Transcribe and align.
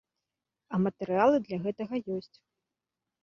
А 0.77 0.77
матэрыялы 0.85 1.37
для 1.47 1.59
гэтага 1.65 1.95
ёсць. 2.17 2.37